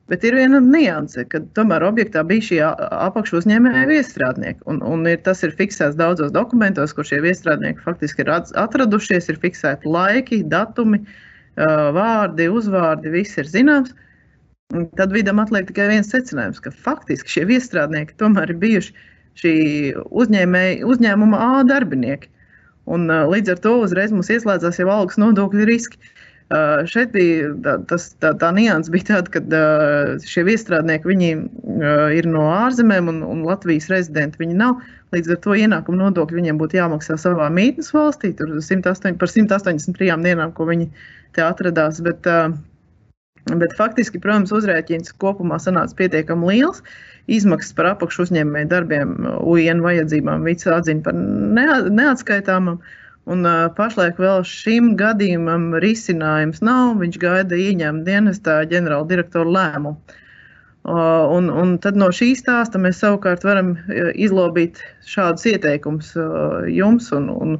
Bet 0.09 0.23
ir 0.25 0.39
viena 0.39 0.59
nianse, 0.65 1.27
ka 1.29 1.43
tomēr 1.57 1.85
objektā 1.85 2.23
bija 2.25 2.45
šie 2.47 2.61
apakšu 2.65 3.43
uzņēmēji 3.43 3.89
viestrādnieki. 3.91 4.63
Un, 4.73 4.81
un 4.81 5.05
ir, 5.11 5.19
tas 5.27 5.45
ir 5.45 5.53
fiksēts 5.59 5.99
daudzos 6.01 6.33
dokumentos, 6.33 6.95
kur 6.97 7.05
šie 7.05 7.21
viestrādnieki 7.27 7.85
faktiski 7.85 8.25
ir 8.25 8.33
atradušies, 8.33 9.29
ir 9.29 9.41
fiksēti 9.43 9.93
laiki, 9.93 10.41
datumi, 10.49 11.03
vārdi, 11.99 12.49
uzvārdi, 12.49 13.13
viss 13.13 13.37
ir 13.37 13.53
zināms. 13.53 13.93
Tad 14.97 15.13
vidam 15.13 15.41
atliek 15.45 15.69
tikai 15.69 15.91
viens 15.93 16.09
secinājums, 16.13 16.61
ka 16.65 16.73
faktiski 16.73 17.37
šie 17.37 17.45
viestrādnieki 17.49 18.17
tomēr 18.21 18.53
ir 18.53 18.61
bijuši 18.65 18.97
šī 19.39 19.55
uzņēmuma 20.09 21.41
A 21.45 21.63
darbinieki. 21.69 22.33
Un, 22.89 23.05
līdz 23.09 23.53
ar 23.53 23.61
to 23.65 23.75
uzreiz 23.85 24.13
mums 24.15 24.31
ieslēdzās 24.33 24.81
jau 24.81 24.89
algas 24.89 25.21
nodokļu 25.21 25.69
riski. 25.69 26.01
Uh, 26.49 26.87
šeit 26.89 27.11
bija 27.13 27.51
tā, 27.61 27.75
tas, 27.91 28.07
tā, 28.25 28.31
tā 28.41 28.49
nianses, 28.57 28.89
bija 28.89 29.05
tāda, 29.11 29.33
ka 29.35 29.41
uh, 29.45 30.13
šie 30.25 30.47
viestrādnieki 30.47 31.11
viņi, 31.11 31.27
uh, 31.37 32.07
ir 32.17 32.25
no 32.25 32.47
ārzemēm 32.55 33.11
un, 33.13 33.19
un 33.21 33.43
Latvijas 33.45 33.91
rezidenti 33.93 34.41
viņi 34.41 34.57
nav. 34.57 34.79
Līdz 35.13 35.35
ar 35.35 35.41
to 35.45 35.57
ienākumu 35.61 35.99
nodokļu 36.01 36.39
viņiem 36.39 36.61
būtu 36.61 36.79
jāmaksā 36.79 37.19
savā 37.21 37.51
mītnes 37.53 37.93
valstī, 37.93 38.31
tur 38.39 38.55
108, 38.65 39.19
par 39.21 39.29
183 39.29 40.17
dienām, 40.25 40.55
ko 40.57 40.65
viņi 40.71 40.89
te 41.37 41.45
atradās. 41.45 42.01
Bet, 42.05 42.25
bet 43.49 43.77
faktiski, 43.77 44.21
protams, 44.21 44.53
uzrēķins 44.57 45.13
kopumā 45.21 45.61
sanāca 45.61 45.97
pietiekami 46.01 46.49
liels. 46.49 46.81
Izmaksas 47.29 47.77
par 47.77 47.91
apakšu 47.91 48.25
uzņēmēju 48.25 48.71
darbiem 48.73 49.13
UN 49.45 49.85
vajadzībām 49.85 50.49
vica 50.49 50.79
atzina 50.79 51.05
par 51.05 51.17
neatskaitāmam. 51.17 52.81
Uh, 52.81 52.97
Un, 53.29 53.45
uh, 53.45 53.67
pašlaik 53.77 54.17
vēl 54.23 54.41
šim 54.49 54.95
gadījumam 54.97 55.75
risinājums 55.85 56.63
nav. 56.65 56.95
Viņš 57.03 57.19
gaida 57.21 57.59
ieņēmuma 57.61 58.07
dienestā 58.07 58.63
ģenerāla 58.71 59.09
direktora 59.11 59.53
lēmumu. 59.57 59.99
Uh, 60.89 61.27
un, 61.37 61.51
un 61.53 61.75
tad 61.85 61.99
no 62.01 62.09
šī 62.15 62.31
stāsta 62.39 62.81
mēs 62.81 63.03
savukārt 63.03 63.45
varam 63.45 63.75
izlobīt 64.17 64.81
šādus 65.05 65.45
ieteikumus 65.51 66.15
uh, 66.17 66.65
jums 66.73 67.11
un, 67.13 67.29
un, 67.35 67.59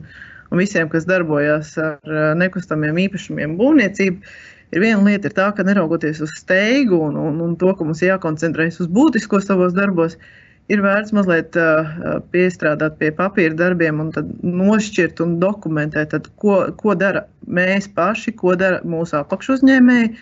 un 0.49 0.63
visiem, 0.63 0.89
kas 0.89 1.05
darbojas 1.09 1.75
ar 1.83 2.17
nekustamiem 2.41 3.03
īpašumiem 3.05 3.59
būvniecību. 3.61 4.35
Ir 4.73 4.85
viena 4.85 5.05
lieta, 5.05 5.29
ir 5.29 5.37
tā, 5.37 5.51
ka 5.57 5.65
neraugoties 5.65 6.23
uz 6.25 6.33
steigu 6.41 6.97
un, 7.11 7.21
un, 7.21 7.41
un 7.45 7.55
to, 7.61 7.75
ka 7.77 7.85
mums 7.85 8.01
jākoncentrējas 8.05 8.81
uz 8.85 8.89
būtisko 8.93 9.41
savos 9.45 9.77
darbos, 9.77 10.17
uh, 10.17 10.48
ir 10.73 10.83
vērts 10.85 11.15
mazliet 11.17 11.57
uh, 11.59 12.21
piestrādāt 12.33 12.99
pie 13.01 13.11
papīra 13.17 13.57
darbiem 13.57 14.03
un 14.05 14.13
nošķirt 14.43 15.23
un 15.25 15.39
dokumentēt, 15.43 16.13
tad, 16.15 16.29
ko, 16.43 16.61
ko 16.81 16.97
dara 16.99 17.25
mēs 17.49 17.89
paši, 17.97 18.35
ko 18.37 18.55
dara 18.59 18.83
mūsu 18.85 19.19
apakšuzņēmēji. 19.23 20.13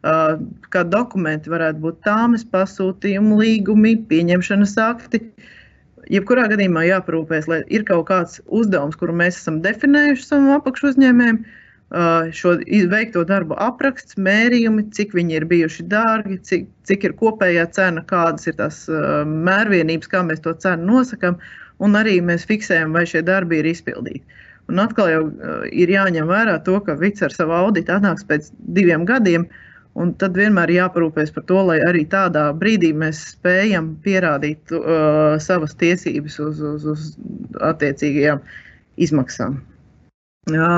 Uh, 0.00 0.38
kā 0.72 0.80
dokumenti 0.88 1.52
varētu 1.52 1.82
būt 1.82 1.98
tāmas, 2.06 2.46
pasūtījumi, 2.48 3.36
līgumi, 3.42 3.98
pieņemšanas 4.08 4.78
akti. 4.80 5.20
Jebkurā 6.10 6.46
gadījumā 6.50 6.86
jāparūpēs, 6.88 7.50
lai 7.50 7.60
ir 7.68 7.84
kaut 7.86 8.06
kāds 8.08 8.40
uzdevums, 8.48 8.96
kuru 8.98 9.12
mēs 9.20 9.36
esam 9.42 9.60
definējuši 9.62 10.24
savam 10.24 10.54
apakšuzņēmējiem, 10.56 11.42
uh, 11.44 11.59
šo 11.90 12.52
veikto 12.90 13.24
darbu 13.26 13.56
apraksts, 13.58 14.14
mērījumi, 14.14 14.84
cik 14.94 15.14
viņi 15.16 15.40
ir 15.40 15.46
bijuši 15.50 15.86
dārgi, 15.90 16.36
cik, 16.46 16.68
cik 16.86 17.08
ir 17.08 17.16
kopējā 17.18 17.64
cena, 17.74 18.04
kādas 18.06 18.46
ir 18.46 18.54
tās 18.60 18.84
mērvienības, 19.26 20.10
kā 20.12 20.22
mēs 20.26 20.44
to 20.44 20.54
cenu 20.62 20.86
nosakām, 20.86 21.40
un 21.82 21.98
arī 21.98 22.20
mēs 22.22 22.46
fiksējam, 22.46 22.94
vai 22.94 23.06
šie 23.10 23.24
darbi 23.26 23.58
ir 23.58 23.70
izpildīti. 23.72 24.22
Un 24.70 24.78
atkal 24.78 25.10
jau 25.10 25.24
ir 25.74 25.90
jāņem 25.90 26.30
vērā 26.30 26.60
to, 26.62 26.76
ka 26.86 26.94
Vits 27.00 27.24
ar 27.26 27.34
savu 27.34 27.56
auditu 27.58 27.90
atnāks 27.96 28.22
pēc 28.28 28.52
diviem 28.76 29.02
gadiem, 29.08 29.48
un 29.98 30.12
tad 30.20 30.36
vienmēr 30.38 30.70
jāparūpēs 30.70 31.32
par 31.34 31.44
to, 31.48 31.58
lai 31.72 31.80
arī 31.88 32.04
tādā 32.06 32.44
brīdī 32.54 32.92
mēs 32.94 33.24
spējam 33.32 33.96
pierādīt 34.04 34.70
uh, 34.76 35.34
savas 35.42 35.74
tiesības 35.80 36.38
uz, 36.44 36.62
uz, 36.62 36.86
uz 36.94 37.08
attiecīgajām 37.72 38.44
izmaksām. 39.02 39.58
Jā. 40.54 40.70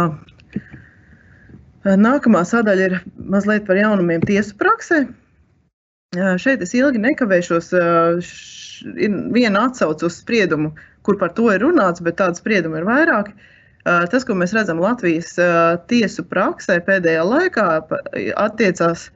Nākamā 1.83 2.45
sadaļa 2.47 2.85
ir 2.87 3.01
mazliet 3.17 3.67
par 3.67 3.79
jaunumiem 3.81 4.23
tiesu 4.27 4.55
praksē. 4.59 5.03
Šeit 6.39 6.62
es 6.62 6.75
ilgi 6.77 7.01
nekavēšos. 7.03 7.73
Ir 8.99 9.17
viena 9.35 9.65
atsauce 9.69 10.07
uz 10.07 10.19
spriedumu, 10.21 10.73
kur 11.07 11.19
par 11.19 11.33
to 11.35 11.49
ir 11.55 11.62
runāts, 11.65 12.03
bet 12.03 12.19
tādu 12.21 12.39
spriedumu 12.39 12.79
ir 12.79 12.87
vairāk. 12.87 13.33
Tas, 13.83 14.23
ko 14.27 14.37
mēs 14.39 14.55
redzam 14.55 14.83
Latvijas 14.83 15.35
tiesu 15.91 16.23
praksē 16.31 16.79
pēdējā 16.87 17.25
laikā, 17.27 17.67
attiecās, 18.39 19.09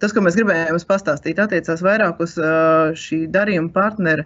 tas, 0.00 0.14
ko 0.16 0.24
mēs 0.24 0.38
gribējām 0.38 0.80
pastāstīt, 0.88 1.40
attiecās 1.42 1.84
vairāk 1.84 2.22
uz 2.24 2.38
šī 3.02 3.26
darījuma 3.32 3.74
partnera 3.76 4.24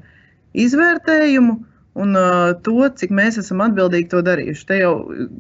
izvērtējumu 0.55 1.59
un 1.99 2.15
uh, 2.15 2.53
to, 2.65 2.77
cik 3.01 3.13
mēs 3.15 3.39
esam 3.41 3.63
atbildīgi 3.65 4.11
to 4.13 4.23
darījuši. 4.27 4.67
Te 4.69 4.79
jau 4.81 4.95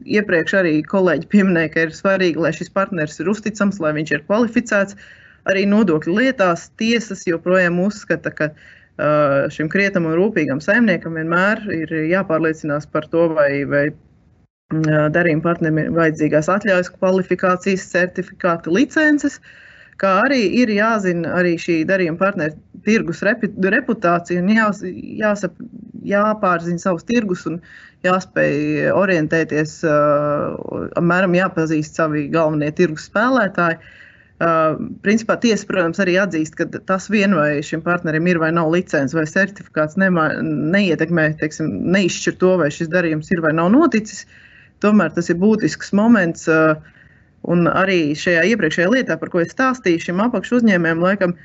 iepriekš 0.09 0.57
arī 0.61 0.75
kolēģi 0.87 1.30
pieminēja, 1.30 1.73
ka 1.75 1.87
ir 1.87 1.95
svarīgi, 1.95 2.42
lai 2.42 2.52
šis 2.57 2.73
partners 2.75 3.21
ir 3.23 3.30
uzticams, 3.30 3.80
lai 3.83 3.95
viņš 3.99 4.12
ir 4.16 4.26
kvalificēts. 4.26 4.99
Arī 5.49 5.64
nodokļu 5.71 6.19
lietās 6.19 6.69
tiesas 6.80 7.25
joprojām 7.28 7.78
uzskata, 7.80 8.33
ka 8.35 8.50
uh, 8.50 9.49
šim 9.54 9.71
krietam 9.73 10.11
un 10.11 10.19
rūpīgam 10.19 10.61
saimniekam 10.64 11.16
vienmēr 11.16 11.64
ir 11.76 11.95
jāpārliecinās 12.11 12.90
par 12.92 13.09
to, 13.14 13.30
vai, 13.38 13.64
vai 13.71 13.87
uh, 13.88 15.09
darījuma 15.14 15.47
partnerim 15.47 15.80
ir 15.85 15.97
vajadzīgās 15.97 16.50
atļaujas, 16.52 16.92
kvalifikācijas, 16.99 17.88
certifikāti, 17.95 18.75
licences. 18.75 19.40
Kā 20.00 20.14
arī 20.25 20.42
ir 20.57 20.71
jāzina 20.73 21.35
arī 21.37 21.59
šī 21.61 21.83
darījuma 21.88 22.21
partneru 22.21 22.57
tirgus 22.87 23.21
reputācija 23.25 24.40
un 24.40 24.49
jās, 24.54 24.80
jāsap, 25.21 25.57
jāpārzina 26.07 26.83
savus 26.83 27.07
tirgus 27.09 27.47
un 27.50 27.61
jāspēj 28.07 28.90
orientēties, 28.97 29.80
uh, 29.85 30.90
apmēram 30.99 31.37
jāpazīst 31.37 31.99
savi 31.99 32.28
galvenie 32.33 32.71
tirgus 32.76 33.09
spēlētāji. 33.11 33.80
Uh, 34.40 34.78
principā 35.04 35.37
tiesa, 35.37 35.66
protams, 35.69 35.99
arī 36.00 36.14
atzīst, 36.16 36.54
ka 36.57 36.64
tas 36.88 37.11
vien 37.12 37.35
vai 37.37 37.59
šim 37.66 37.83
partnerim 37.85 38.25
ir 38.30 38.40
vai 38.40 38.49
nav 38.57 38.71
licence 38.73 39.12
vai 39.16 39.26
certifikāts, 39.28 39.99
nema, 40.00 40.30
neietekmē, 40.40 41.26
teiksim, 41.42 41.69
neizšķir 41.92 42.38
to, 42.40 42.54
vai 42.62 42.71
šis 42.73 42.88
darījums 42.88 43.28
ir 43.35 43.45
vai 43.45 43.52
nav 43.59 43.69
noticis. 43.75 44.25
Tomēr 44.80 45.12
tas 45.12 45.28
ir 45.28 45.37
būtisks 45.42 45.92
moments. 45.92 46.49
Uh, 46.49 46.80
un 47.49 47.69
arī 47.69 48.12
šajā 48.19 48.42
iepriekšējā 48.52 48.88
lietā, 48.92 49.16
par 49.21 49.30
ko 49.33 49.40
es 49.40 49.52
stāstīju, 49.54 50.02
šim 50.07 50.21
apakšu 50.25 50.59
uzņēmējam, 50.61 51.04
laikam, 51.04 51.37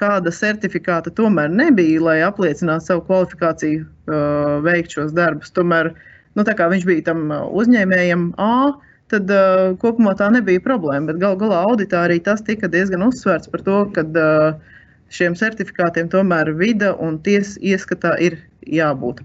kāda 0.00 0.32
certifikāta 0.34 1.12
tomēr 1.14 1.50
nebija, 1.52 2.00
lai 2.02 2.18
apliecinātu 2.26 2.86
savu 2.86 3.04
kvalifikāciju 3.08 3.82
uh, 3.84 4.56
veikt 4.64 4.96
šos 4.96 5.12
darbus. 5.16 5.52
Tomēr, 5.56 5.92
nu, 6.38 6.44
viņš 6.46 6.86
bija 6.88 7.06
tam 7.10 7.26
uh, 7.28 7.44
uzņēmējam 7.60 8.30
A, 8.40 8.72
tad 9.12 9.30
uh, 9.34 9.70
kopumā 9.82 10.14
tā 10.18 10.30
nebija 10.32 10.62
problēma. 10.64 11.10
Bet 11.12 11.22
gal 11.22 11.38
galā 11.40 11.62
auditā 11.68 12.04
arī 12.06 12.20
tas 12.24 12.42
tika 12.46 12.70
diezgan 12.72 13.04
uzsvērts 13.06 13.52
par 13.52 13.64
to, 13.66 13.80
ka 13.96 14.06
uh, 14.08 14.76
šiem 15.12 15.36
certifikātiem 15.38 16.10
tomēr 16.12 16.52
vida 16.58 16.94
un 16.98 17.18
tiesas 17.24 17.58
ieskatā 17.60 18.16
ir 18.22 18.38
jābūt. 18.66 19.24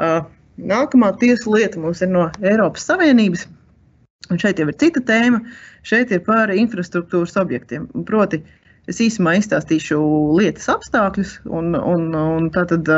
Uh, 0.00 0.22
nākamā 0.56 1.12
tiesu 1.20 1.56
lieta 1.56 1.80
mums 1.82 2.00
ir 2.04 2.12
no 2.12 2.30
Eiropas 2.40 2.86
Savienības. 2.88 3.48
Un 4.30 4.38
šeit 4.38 4.60
jau 4.60 4.68
ir 4.70 4.78
cita 4.78 5.02
tēma. 5.02 5.42
Šeit 5.82 6.12
ir 6.12 6.20
par 6.22 6.52
infrastruktūras 6.52 7.34
objektiem. 7.40 7.88
Proti, 8.06 8.38
uh, 8.38 8.59
Es 8.90 8.98
īsumā 9.02 9.36
izstāstīšu 9.38 9.98
lietas 10.38 10.66
apstākļus, 10.72 11.36
un, 11.46 11.76
un, 11.78 12.08
un 12.18 12.48
tātad 12.54 12.88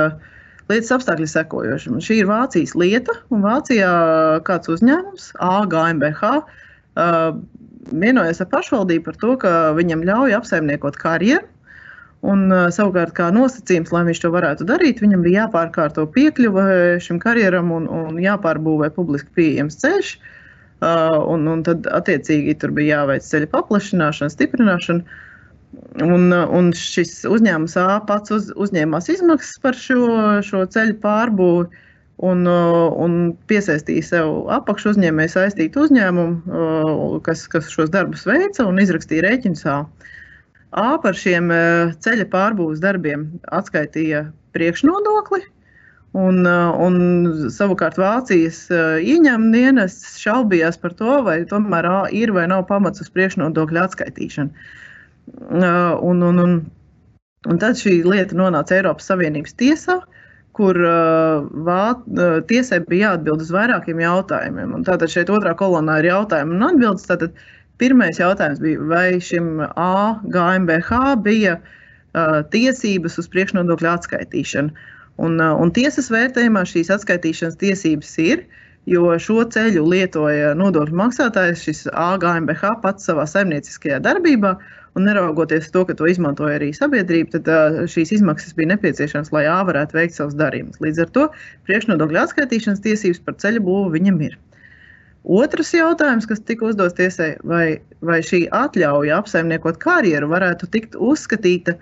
Lietas 0.70 0.92
apstākļi 0.94 1.28
sekojoši. 1.28 1.92
Šī 2.04 2.20
ir 2.22 2.28
Vācijas 2.30 2.76
lieta, 2.78 3.16
un 3.34 3.42
Vācijā 3.44 3.92
kāds 4.46 4.70
uzņēmums, 4.72 5.32
AGMBH, 5.42 6.30
vienojas 7.90 8.42
ar 8.44 8.50
pašvaldību 8.52 9.08
par 9.08 9.18
to, 9.20 9.34
ka 9.42 9.52
viņam 9.76 10.04
ļauj 10.08 10.36
apsaimniekot 10.38 10.98
karjeru. 11.00 11.48
Un, 12.22 12.46
savukārt, 12.70 13.10
kā 13.16 13.32
nosacījums, 13.34 13.90
lai 13.90 14.04
viņš 14.06 14.20
to 14.22 14.28
varētu 14.30 14.66
darīt, 14.68 15.00
viņam 15.02 15.24
bija 15.24 15.40
jāpārkārto 15.40 16.04
piekļuve 16.14 16.66
šim 17.02 17.18
karjeram 17.18 17.72
un, 17.74 17.88
un 17.90 18.20
jāpārbūvē 18.22 18.92
publiski 18.94 19.34
pieejams 19.34 19.80
ceļš. 19.82 20.12
Un, 20.82 21.48
un 21.50 21.64
tad, 21.66 21.88
attiecīgi, 21.90 22.54
tur 22.62 22.70
bija 22.76 23.00
jāveic 23.00 23.26
ceļa 23.26 23.50
paplašināšana, 23.50 24.34
stiprināšana. 24.36 25.18
Un, 26.04 26.32
un 26.32 26.72
šis 26.76 27.22
uzņēmums 27.28 27.78
A 27.80 28.00
pats 28.08 28.32
uz, 28.34 28.50
uzņēmās 28.60 29.08
izmaksas 29.12 29.60
par 29.62 29.76
šo, 29.78 30.02
šo 30.44 30.66
ceļu 30.74 30.98
pārbūvi 31.00 31.68
un, 32.28 32.44
un 32.46 33.14
piesaistīja 33.48 34.04
sev 34.10 34.34
apakšu 34.52 34.92
uzņēmēju 34.92 35.32
saistītu 35.32 35.86
uzņēmumu, 35.86 37.22
kas, 37.26 37.46
kas 37.52 37.70
šos 37.72 37.92
darbus 37.94 38.26
veica 38.28 38.68
un 38.68 38.82
izrakstīja 38.82 39.24
rēķinus 39.26 39.64
A. 39.72 39.78
A 40.76 40.86
par 41.00 41.16
šiem 41.18 41.50
ceļa 42.04 42.28
pārbūves 42.32 42.84
darbiem 42.84 43.26
atskaitīja 43.52 44.26
priekšnodokli, 44.56 45.42
Un, 46.12 46.44
un 46.44 46.96
savukārt 47.48 47.96
Vācijas 47.96 48.66
ieņēmuma 49.00 49.54
dienests 49.54 50.18
šaubījās 50.20 50.76
par 50.82 50.92
to, 50.98 51.14
vai 51.24 51.38
tomēr 51.48 51.88
ir 52.12 52.34
vai 52.36 52.44
nav 52.52 52.66
pamats 52.68 53.00
uz 53.00 53.08
priekšnodokļu 53.14 53.80
atskaitīšanu. 53.80 54.66
Un, 55.30 56.22
un, 56.22 56.38
un, 56.42 56.56
un 57.48 57.60
tad 57.62 57.78
šī 57.78 58.00
lieta 58.06 58.36
nonāca 58.38 58.76
Eiropas 58.78 59.06
Savienības 59.10 59.54
tiesā, 59.60 60.00
kur 60.56 60.76
vā, 61.66 61.82
tiesai 62.50 62.82
bija 62.88 63.12
jāatbild 63.12 63.44
uz 63.44 63.52
vairākiem 63.54 64.02
jautājumiem. 64.02 64.74
Un 64.76 64.84
tātad 64.84 65.12
šeit 65.12 65.32
otrā 65.32 65.54
kolonā 65.56 66.00
ir 66.02 66.10
jautājumi 66.10 66.58
un 66.58 66.66
atbildes. 66.68 67.06
Tātad 67.08 67.38
pirmais 67.80 68.20
jautājums 68.20 68.60
bija, 68.62 68.82
vai 68.90 69.06
šim 69.22 69.62
A, 69.64 70.18
GMBH 70.34 71.14
bija 71.24 71.56
uh, 71.58 72.42
tiesības 72.52 73.16
uz 73.22 73.30
priekšnodokļu 73.32 73.88
atskaitīšanu. 73.94 74.74
Un, 75.22 75.40
un 75.40 75.72
tiesas 75.76 76.10
vērtējumā 76.12 76.64
šīs 76.68 76.90
atskaitīšanas 76.94 77.58
tiesības 77.60 78.12
ir, 78.22 78.44
jo 78.90 79.12
šo 79.20 79.44
ceļu 79.54 79.84
lietoja 79.86 80.54
nodokļu 80.58 80.96
maksātājs, 80.98 81.64
šis 81.66 81.82
AGMBH 81.92 82.78
pats 82.82 83.06
savā 83.08 83.26
saimnieciskajā 83.28 84.00
darbībā. 84.02 84.56
Un 84.92 85.06
neraugoties 85.08 85.70
to, 85.72 85.86
ka 85.88 85.94
to 85.96 86.06
izmantoja 86.10 86.58
arī 86.58 86.68
sabiedrība, 86.76 87.38
tad 87.38 87.78
šīs 87.88 88.10
izmaksas 88.18 88.52
bija 88.58 88.74
nepieciešamas, 88.74 89.30
lai 89.32 89.46
A 89.48 89.62
varētu 89.64 89.96
veikt 89.96 90.18
savus 90.18 90.36
darījumus. 90.36 90.82
Līdz 90.84 91.04
ar 91.06 91.12
to 91.14 91.22
priekšnodokļu 91.68 92.20
atskaitīšanas 92.22 92.84
tiesības 92.84 93.22
par 93.24 93.38
ceļu 93.40 93.64
būvu 93.68 93.94
viņam 93.94 94.20
ir. 94.28 94.36
Otrs 95.22 95.72
jautājums, 95.72 96.26
kas 96.28 96.44
tika 96.44 96.66
uzdots 96.68 96.98
tiesai, 96.98 97.30
vai, 97.46 97.78
vai 98.04 98.20
šī 98.26 98.44
atļauja 98.52 99.22
apsaimniekot 99.22 99.80
karjeru 99.80 100.28
varētu 100.28 100.68
tikt 100.74 100.98
uzskatīta 100.98 101.78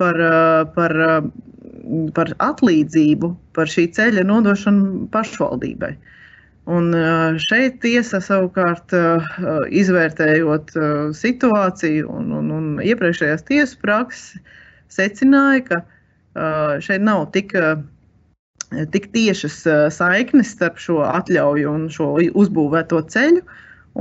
par, 0.00 0.18
par, 0.74 0.96
par 2.16 2.36
atlīdzību 2.42 3.34
par 3.54 3.70
šī 3.70 3.90
ceļa 3.94 4.24
nodošanu 4.26 5.06
pašvaldībai. 5.14 5.94
Uh, 5.94 6.14
Un 6.68 6.90
šeit 7.40 7.78
tiesa 7.80 8.18
savukārt 8.20 8.92
izvērtējot 9.72 10.74
situāciju 11.16 12.10
un, 12.12 12.26
un, 12.36 12.50
un 12.52 12.66
iepriekšējās 12.84 13.46
tiesu 13.48 13.78
prakses, 13.80 14.34
secināja, 14.92 15.62
ka 15.64 15.78
šeit 16.84 17.06
nav 17.06 17.30
tik, 17.32 17.54
tik 18.92 19.08
tiešas 19.16 19.62
saiknes 19.96 20.52
starp 20.58 20.76
šo 20.82 21.00
atļauju 21.06 21.72
un 21.72 21.88
šo 21.94 22.10
uzbūvēto 22.42 23.00
ceļu, 23.16 23.40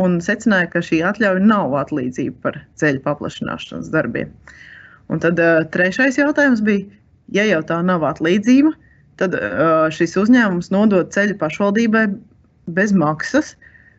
un 0.03 0.19
secināja, 0.23 0.67
ka 0.75 0.83
šī 0.83 1.01
atļauja 1.07 1.47
nav 1.47 1.79
atlīdzība 1.85 2.43
par 2.43 2.61
ceļu 2.83 3.05
paplašināšanas 3.07 3.91
darbiem. 3.95 4.35
Un 5.07 5.23
tad 5.23 5.39
trešais 5.71 6.19
jautājums 6.19 6.59
bija, 6.67 6.83
ja 7.31 7.47
jau 7.47 7.63
tā 7.63 7.79
nav 7.79 8.03
atlīdzība, 8.11 8.75
tad 9.23 9.39
šis 9.95 10.19
uzņēmums 10.19 10.73
nodod 10.75 11.15
ceļu 11.15 11.39
pašvaldībai 11.39 12.09
bez 12.67 12.93
maksas, 12.93 13.55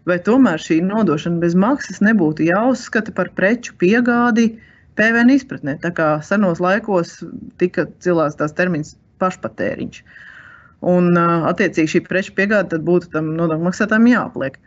vai 0.09 0.19
tomēr 0.25 0.61
šī 0.63 0.81
nodošana 0.85 1.43
bez 1.43 1.57
maksas 1.59 2.01
nebūtu 2.05 2.47
jāuzskata 2.49 3.13
par 3.17 3.31
preču 3.37 3.75
piegādi 3.81 4.51
PVN 4.99 5.35
izpratnē. 5.35 5.77
Tā 5.83 5.93
kā 5.95 6.09
senos 6.25 6.63
laikos 6.63 7.19
tika 7.61 7.87
cilāts 8.05 8.39
tās 8.39 8.57
termins 8.57 8.97
pašpatēriņš. 9.23 10.01
Un, 10.89 11.13
attiecīgi, 11.19 11.93
šī 11.97 12.03
preču 12.07 12.35
piegāde 12.39 12.79
būtu 12.83 13.13
tam 13.15 13.33
nodokļu 13.39 13.67
maksātājiem 13.67 14.11
jāpliek. 14.13 14.59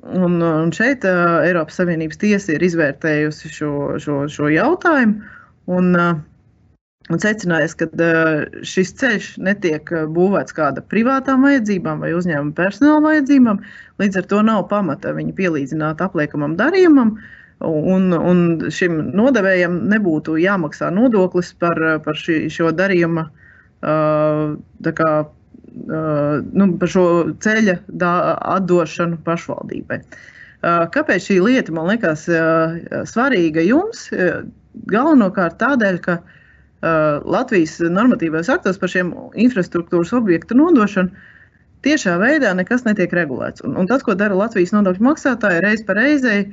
Un, 0.00 0.40
un 0.40 0.72
šeit 0.72 1.04
uh, 1.04 1.40
Eiropas 1.44 1.76
Savienības 1.80 2.20
tiesa 2.20 2.54
ir 2.54 2.64
izvērtējusi 2.64 3.52
šo, 3.52 3.72
šo, 4.00 4.22
šo 4.32 4.48
jautājumu. 4.52 5.32
Un, 5.70 5.90
uh, 5.96 6.20
un 7.10 7.20
secinājis, 7.22 7.74
ka 7.78 7.88
šis 8.66 8.92
ceļš 9.00 9.32
netiek 9.42 9.90
būvēts 10.14 10.54
kāda 10.56 10.82
privātām 10.92 11.44
vajadzībām 11.46 12.04
vai 12.04 12.12
uzņēmuma 12.16 12.54
personāla 12.58 13.02
vajadzībām. 13.08 13.60
Līdz 14.02 14.22
ar 14.22 14.30
to 14.30 14.42
nav 14.46 14.64
pamata 14.70 15.14
viņu 15.16 15.34
pielīdzināt 15.38 16.02
apliekamam 16.04 16.56
darījumam. 16.60 17.16
Un, 17.66 18.08
un 18.16 18.70
šim 18.72 18.96
nodevējam 19.12 19.82
nebūtu 19.90 20.38
jāmaksā 20.40 20.88
nodoklis 20.96 21.52
par, 21.60 21.76
par 22.06 22.16
šī, 22.16 22.46
šo 22.52 22.70
darījuma, 22.72 23.26
kā, 23.82 25.10
nu, 26.56 26.70
par 26.80 26.92
šo 26.94 27.04
ceļa 27.44 27.76
atdošanu 28.54 29.20
pašvaldībai. 29.26 30.00
Kāpēc 30.94 31.26
šī 31.26 31.36
lieta 31.44 31.74
man 31.76 31.92
liekas 31.92 32.24
svarīga 33.12 33.64
jums? 33.66 34.08
Galvenokārt 34.88 35.58
tādēļ, 35.60 36.00
ka 36.04 36.16
uh, 36.16 36.39
Latvijas 36.80 37.76
normatīvais 37.92 38.48
aktos 38.48 38.78
par 38.80 38.88
šiem 38.88 39.12
infrastruktūras 39.36 40.14
objektu 40.16 40.56
nodošanu 40.56 41.12
tiešā 41.84 42.16
veidā 42.20 42.54
nekas 42.56 42.86
netiek 42.86 43.12
regulēts. 43.12 43.64
Un, 43.64 43.76
un 43.76 43.88
tas, 43.88 44.04
ko 44.04 44.14
dara 44.16 44.36
Latvijas 44.36 44.72
nodokļu 44.72 45.04
maksātāji, 45.10 45.60
reiz 45.64 45.82
pa 45.84 45.96
reizei 45.98 46.46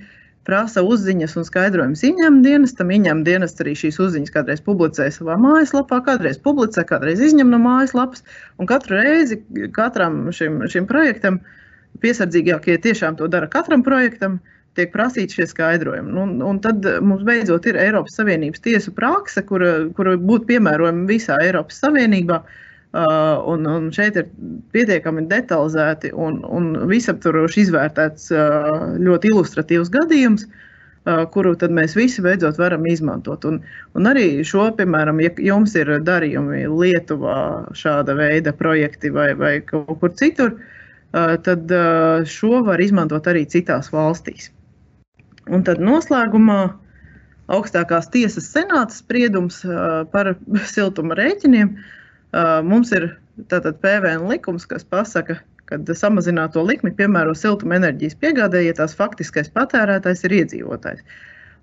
prasa 0.47 0.83
uzziņas 0.83 1.35
un 1.39 1.47
skaidrojumus 1.47 2.03
ieņēmuma 2.07 2.43
dienestam. 2.43 2.91
Ieņēmuma 2.95 3.27
dienests 3.27 3.63
arī 3.63 3.75
šīs 3.79 3.99
uzziņas 4.03 4.35
kādreiz 4.35 4.63
publicē 4.63 5.07
savā 5.11 5.35
mājaslapā, 5.43 6.01
kādreiz 6.03 6.39
publicē, 6.43 6.83
kādreiz 6.87 7.23
izņem 7.23 7.51
no 7.51 7.59
mājaslapas. 7.63 8.23
Un 8.59 8.67
katru 8.67 8.99
reizi 8.99 9.41
katram 9.75 10.25
šim, 10.35 10.61
šim 10.71 10.87
projektam 10.91 11.41
piesardzīgākie 12.03 12.77
tiešām 12.83 13.19
to 13.19 13.27
dara 13.31 13.47
katram 13.51 13.83
projektam. 13.83 14.39
Uh, 14.39 14.56
tiek 14.77 14.93
prasīti 14.93 15.39
šie 15.39 15.49
skaidrojumi. 15.49 16.13
Nu, 16.13 16.27
un 16.47 16.61
tad 16.63 16.85
mums 17.01 17.25
beidzot 17.27 17.65
ir 17.67 17.79
Eiropas 17.81 18.15
Savienības 18.19 18.63
tiesu 18.63 18.93
prakse, 18.95 19.43
kura, 19.49 19.73
kura 19.97 20.15
būtu 20.21 20.47
piemērojama 20.53 21.09
visā 21.09 21.37
Eiropas 21.43 21.81
Savienībā. 21.83 22.41
Uh, 22.97 23.43
un, 23.51 23.65
un 23.67 23.89
šeit 23.91 24.15
ir 24.15 24.29
pietiekami 24.71 25.25
detalizēti 25.27 26.13
un, 26.15 26.39
un 26.47 26.69
visaptvaroši 26.87 27.65
izvērtēts 27.65 28.29
uh, 28.31 28.95
ļoti 29.03 29.27
ilustratīvs 29.33 29.91
gadījums, 29.91 30.45
uh, 30.47 31.25
kuru 31.33 31.51
mēs 31.75 31.97
visi 31.99 32.23
beidzot 32.23 32.57
varam 32.57 32.87
izmantot. 32.87 33.43
Un, 33.45 33.59
un 33.93 34.07
arī 34.07 34.39
šo, 34.47 34.69
piemēram, 34.79 35.19
ja 35.19 35.33
jums 35.49 35.75
ir 35.75 35.91
darījumi 36.07 36.63
Lietuvā, 36.71 37.67
šāda 37.75 38.15
veida 38.17 38.55
projekti 38.55 39.11
vai, 39.11 39.33
vai 39.35 39.57
kaut 39.67 39.99
kur 39.99 40.15
citur, 40.15 40.55
tad 41.11 41.71
šo 42.27 42.63
var 42.67 42.81
izmantot 42.83 43.27
arī 43.31 43.45
citās 43.47 43.91
valstīs. 43.93 44.49
Un 45.53 45.63
tad 45.67 45.79
noslēgumā 45.83 46.61
augstākās 47.53 48.09
tiesas 48.11 48.49
senāta 48.51 48.95
spriedums 48.95 49.61
par 50.13 50.33
siltuma 50.75 51.17
rēķiniem. 51.19 51.75
Mums 52.67 52.91
ir 52.95 53.13
tātad 53.51 53.79
PVN 53.83 54.27
likums, 54.31 54.67
kas 54.67 54.83
pasaka, 54.87 55.39
ka 55.67 55.79
samazināto 55.95 56.63
likmi 56.63 56.91
piemēro 56.95 57.35
siltuma 57.35 57.77
enerģijas 57.79 58.17
piegādē, 58.21 58.63
ja 58.65 58.75
tās 58.75 58.95
faktiskais 58.97 59.51
patērētājs 59.55 60.25
ir 60.27 60.39
iedzīvotājs. 60.41 61.03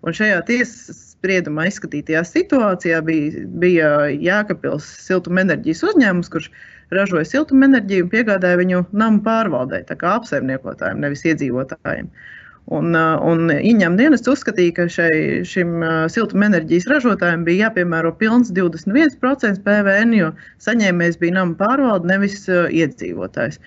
Un 0.04 0.12
šajā 0.12 0.42
tiesas 0.48 0.98
spriedumā 1.14 1.64
izskatītajā 1.70 2.20
situācijā 2.28 2.98
bija, 3.04 3.44
bija 3.62 3.90
Jēkabils 4.12 4.84
siltumenerģijas 5.06 5.80
uzņēmums, 5.88 6.28
kurš 6.32 6.50
ražoja 6.92 7.24
siltumenerģiju 7.30 8.04
un 8.04 8.10
piegādāja 8.12 8.60
viņu 8.60 8.82
namu 8.92 9.22
pārvaldē, 9.24 9.80
tā 9.88 9.96
kā 9.96 10.18
apsaimniekotājiem, 10.18 11.00
nevis 11.00 11.24
iedzīvotājiem. 11.30 12.10
Uh, 12.12 12.43
Un, 12.72 12.94
uh, 12.96 13.18
un 13.20 13.50
ieņēmuma 13.52 13.98
dienests 13.98 14.30
uzskatīja, 14.32 14.72
ka 14.78 14.84
šai, 14.88 15.16
šim 15.44 15.82
uh, 15.82 16.06
siltumenerģijas 16.08 16.86
ražotājiem 16.88 17.42
bija 17.44 17.66
jāpiemēro 17.66 18.14
pilns 18.16 18.52
21% 18.56 19.60
PVN, 19.66 20.14
jo 20.16 20.30
saņēmējs 20.64 21.20
bija 21.20 21.36
nama 21.42 21.58
pārvalde, 21.60 22.08
nevis 22.08 22.46
uh, 22.48 22.64
iedzīvotājs. 22.72 23.60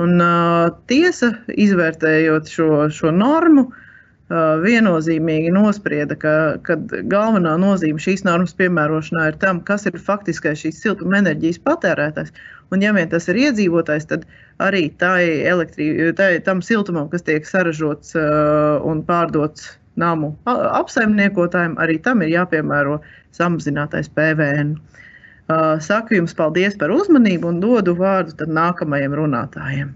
Un, 0.00 0.22
tiesa, 0.88 1.32
izvērtējot 1.50 2.48
šo, 2.48 2.68
šo 2.94 3.10
normu, 3.10 3.66
viennozīmīgi 4.30 5.50
nosprieda, 5.50 6.14
ka, 6.14 6.34
ka 6.62 6.76
galvenā 7.10 7.56
nozīme 7.58 7.98
šīs 7.98 8.22
normas 8.26 8.54
piemērošanā 8.54 9.26
ir 9.32 9.38
tam, 9.42 9.60
kas 9.66 9.88
ir 9.90 9.98
faktiskais 9.98 10.62
šīs 10.62 10.78
siltuma 10.84 11.18
enerģijas 11.18 11.58
patērētājs. 11.66 12.30
Un, 12.70 12.84
ja 12.84 12.92
vien 12.94 13.10
tas 13.10 13.26
ir 13.28 13.40
iedzīvotājs, 13.40 14.06
tad 14.12 14.26
arī 14.62 14.86
tai 15.02 15.42
elektrī, 15.50 16.12
tai, 16.14 16.38
tam 16.46 16.62
siltumam, 16.62 17.08
kas 17.10 17.26
tiek 17.26 17.46
saražots 17.46 18.14
un 18.86 19.02
pārdots 19.08 19.72
namu 19.98 20.36
apsaimniekotājiem, 20.46 21.74
arī 21.82 21.98
tam 22.02 22.22
ir 22.22 22.30
jāpiemēro 22.36 23.00
samazinātais 23.34 24.12
PVN. 24.14 24.76
Saku 25.82 26.20
jums 26.20 26.36
paldies 26.38 26.78
par 26.78 26.94
uzmanību 26.94 27.50
un 27.50 27.58
dodu 27.64 27.96
vārdu 27.98 28.46
nākamajiem 28.46 29.18
runātājiem. 29.18 29.90